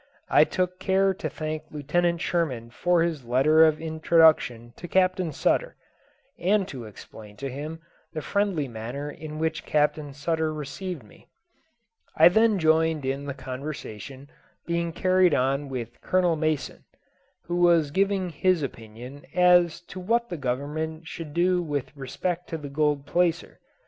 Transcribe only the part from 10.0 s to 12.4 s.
Sutter received me. I